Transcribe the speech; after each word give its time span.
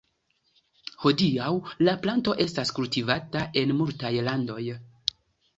Hodiaŭ 1.03 1.51
la 1.89 1.95
planto 2.07 2.35
estas 2.45 2.73
kultivata 2.79 3.47
en 3.63 3.77
multaj 3.83 4.13
landoj. 4.31 4.61